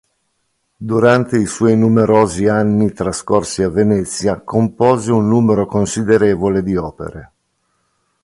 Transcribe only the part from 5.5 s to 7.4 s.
considerevole di opere.